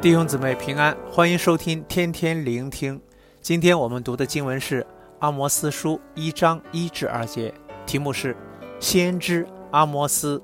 [0.00, 3.00] 弟兄姊妹平安，欢迎收听天天聆听。
[3.40, 4.80] 今天我们读的经文是
[5.18, 7.52] 《阿摩斯书》一章一至二节，
[7.84, 8.36] 题目是
[8.78, 10.40] “先知阿摩斯”。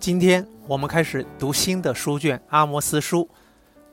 [0.00, 3.24] 今天我们开始读新的书卷《阿摩斯书》。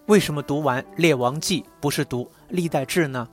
[0.05, 3.27] 为什么读完《列王记》不是读《历代志》呢？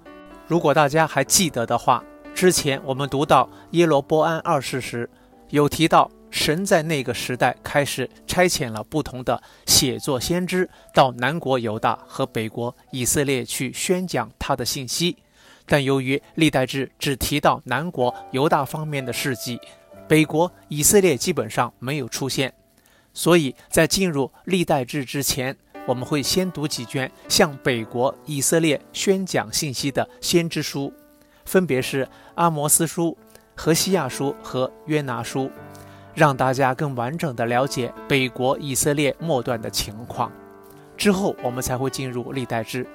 [0.48, 2.02] 如果大家还记得的话，
[2.34, 5.08] 之前我们读到耶罗波安二世时，
[5.50, 6.10] 有提到。
[6.32, 15.18] 神在那个时代开始差遣了不同的写作先知到南国犹大和北国以色列去宣讲他的信息，
[15.66, 19.60] 但由于历代志只提到南国犹大方面的事迹，
[20.08, 22.54] 北国以色列基本上没有出现，
[23.12, 25.54] 所以在进入历代志之前，
[25.86, 30.92] 我们会先读几卷向北国以色列宣讲信息的先知书，
[31.44, 33.18] 分别是阿摩斯书、
[33.54, 35.50] 何西亚书和约拿书。
[36.14, 40.30] 让大家更完整地了解北国以色列末段的情况，
[40.96, 42.86] 之后我们才会进入历代志，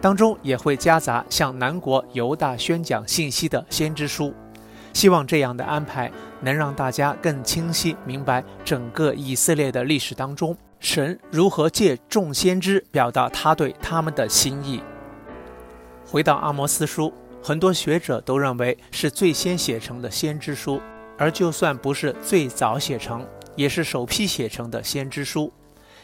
[0.00, 4.34] 当中也会夹杂向南国犹大宣讲信息的先知书。
[4.92, 14.82] 希望这样的安排能让大家更清晰明白整个以色列的历史当中，神如何借众先知表达他对他们的心意。
[16.04, 20.80] 回到阿摩斯书，很多学者都认为是最先写成的先知书。
[21.20, 25.52] 而就算不是最早写成，也是首批写成的先知书，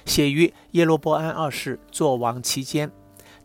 [0.05, 2.93] 写于耶罗波安二世作王期间。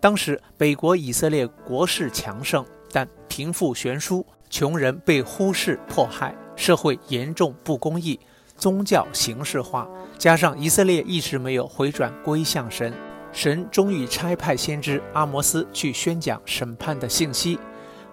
[0.01, 8.19] 当时北国以色列国势强盛，但贫富悬殊，穷人被忽视迫害，社会严重不公义，
[8.57, 12.93] 宗教形式化，加上以色列一直没有回转归向神，
[13.31, 17.57] 神终于差派先知阿摩斯去宣讲审判的信息。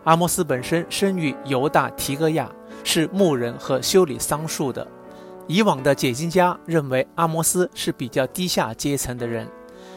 [0.04, 2.48] 阿摩斯本身生于犹大提戈亚。
[2.90, 4.88] 是牧人和修理桑树的。
[5.46, 9.46] 以往的解经家认为阿摩斯是比较低下阶层的人，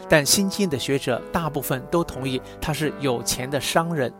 [0.10, 4.14] 但新经的学者大部分都同意他是有钱的商人，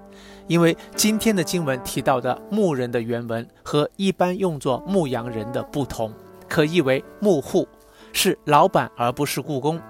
[0.48, 6.14] 因为今天的经文提到的牧人的原文和一般用作牧羊人的不同，
[6.48, 7.68] 可译为牧户，
[8.14, 9.82] 是老板而不是雇工。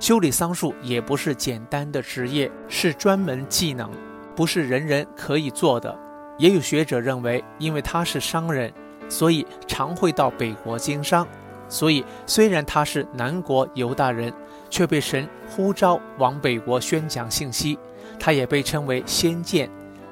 [0.00, 3.90] 修理桑树也不是简单的职业，是专门技能，
[4.34, 6.03] 不是人人可以做的。
[6.36, 8.72] 也有学者认为，因为他是商人，
[9.08, 11.26] 所以常会到北国经商，
[11.68, 14.32] 所以虽然他是南国犹大人，
[14.68, 17.78] 却被神呼召往北国宣讲信息。
[18.18, 19.68] 他也被称为先见，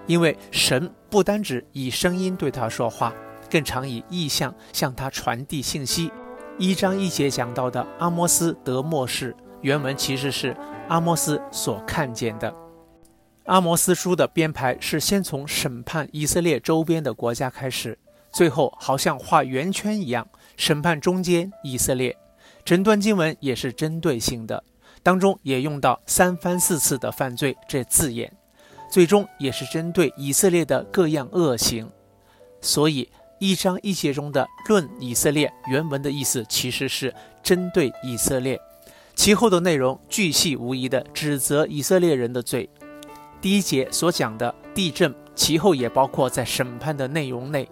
[0.06, 3.12] 因为神不单只以声音对他说话，
[3.50, 6.10] 更常以异象向他传递信息。
[6.58, 10.56] 一章一节讲到的阿摩斯得默示，原文其实是
[10.88, 12.52] 阿摩斯所看见的。
[13.44, 17.98] 阿摩斯书的编排是先从审判以色列周边的国家开始，
[18.32, 20.26] 最后好像画圆圈一样
[20.56, 22.16] 审判中间以色列。
[22.64, 24.62] 整段经文也是针对性的，
[25.02, 28.32] 当中也用到三番四次的犯罪这字眼，
[28.88, 31.90] 最终也是针对以色列的各样恶行。
[32.60, 33.10] 所以
[33.40, 38.60] 一章一节中的论以色列原文的意思其实是针对以色列，
[39.16, 42.70] 其后的内容巨细无遗地指责以色列人的罪。
[43.42, 47.68] 第一节所讲的地震，其后也包括在审判的内容内，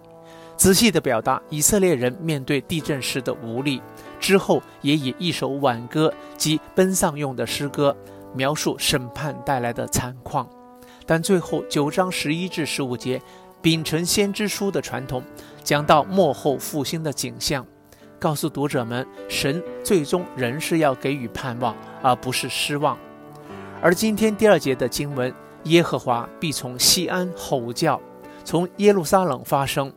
[0.57, 3.81] 仔细地表达以色列人面对地震时的无力。
[4.19, 7.95] 之后也以一首挽歌及奔丧用的诗歌，
[8.35, 10.45] 描述审判带来的惨况。
[11.05, 13.21] 但最后九章十一至十五节，
[13.61, 15.23] 秉承先知书的传统，
[15.63, 17.65] 讲到末后复兴的景象，
[18.19, 22.97] 告诉读者们，神最终仍是要给予盼望，而不是失望。
[23.81, 25.33] 而今天第二节的经文。
[25.65, 28.01] 耶和华必从西安吼叫，
[28.43, 29.93] 从耶路撒冷发声，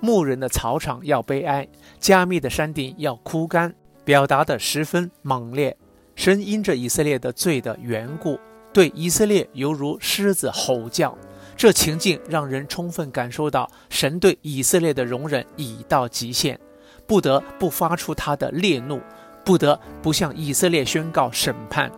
[0.00, 5.76] 牧人的草场要悲哀，加密的山顶要枯干，表达得十分猛烈。
[6.16, 8.38] 神因着以色列的罪的缘故，
[8.72, 11.16] 对以色列犹如狮子吼叫，
[11.56, 16.58] 这情境让人充分感受到神对以色列的容忍已到极限，
[17.06, 19.00] 不得不发出他的烈怒，
[19.44, 21.90] 不得不向以色列宣告审判。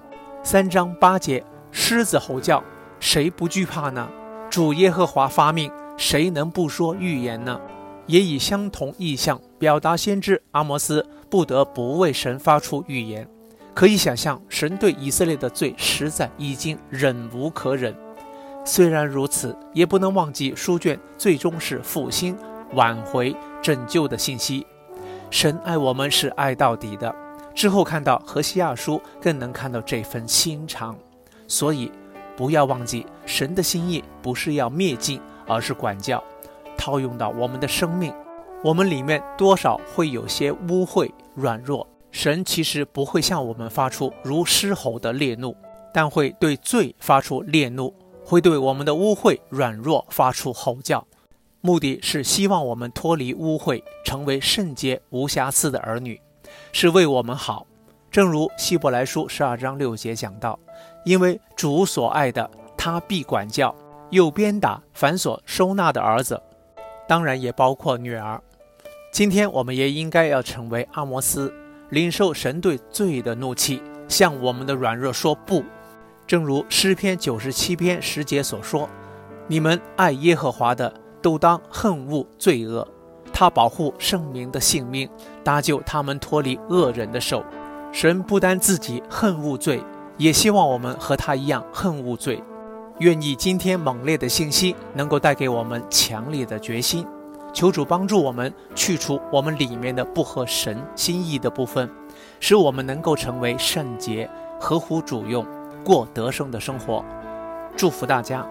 [0.42, 1.42] 三章八节，
[1.72, 2.62] 狮子吼叫。
[3.00, 4.08] 谁不惧怕呢？
[4.50, 7.60] 主耶和华发命，谁能不说预言呢？
[8.06, 13.28] 也以相同意象表达先知阿摩斯不得不为神发出预言。
[13.74, 17.94] 可以想象，神对以色列的罪实在已经忍无可忍。
[18.64, 22.36] 虽然如此，也不能忘记书卷最终是复兴、
[22.72, 24.64] 挽回、拯救的信息。
[25.30, 27.14] 神爱我们是爱到底的。
[27.54, 30.96] 之后看到何西亚书，更能看到这份心肠。
[31.46, 31.90] 所以。
[32.36, 36.22] 不要忘记，神的心意不是要灭尽，而是管教。
[36.76, 38.12] 套用到我们的生命，
[38.62, 41.86] 我们里面多少会有些污秽、软弱。
[42.12, 45.56] 神其实不会向我们发出如狮吼的烈怒，
[45.92, 47.92] 但会对罪发出烈怒，
[48.24, 51.06] 会对我们的污秽软弱发出吼叫，
[51.60, 56.20] 目的是希望我们脱离污秽，成为圣洁无瑕疵的儿女，
[56.72, 57.66] 是为我们好。
[58.10, 60.58] 正如希伯来书十二章六节讲到，
[61.06, 63.72] 因为主所爱的，他必管教，
[64.10, 66.42] 又鞭打凡所收纳的儿子，
[67.06, 68.42] 当然也包括女儿。
[69.12, 71.54] 今天我们也应该要成为阿摩斯，
[71.90, 75.62] 领受神对罪的怒气，向我们的软弱说不。
[76.26, 78.88] 正如诗篇九十七篇十节所说
[79.46, 80.92] ：“你们爱耶和华的，
[81.22, 82.84] 都当恨恶罪恶，
[83.32, 85.08] 他保护圣民的性命，
[85.44, 87.44] 搭救他们脱离恶人的手。”
[87.92, 89.80] 神不单自己恨恶罪，
[90.16, 92.42] 也希望我们和他一样恨恶罪。
[92.98, 97.06] 愿你今天猛烈的信息能够带给我们强烈的决心。
[97.52, 101.90] 求主帮助我们去除我们里面的不合神心意的部分，
[102.40, 104.28] 使我们能够成为圣洁、
[104.60, 105.46] 合乎主用、
[105.84, 107.04] 过得胜的生活。
[107.76, 108.46] 祝福大家。